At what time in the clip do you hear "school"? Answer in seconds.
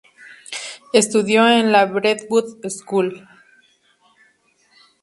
2.71-3.27